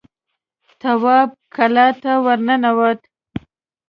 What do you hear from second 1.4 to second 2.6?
کلا ته ور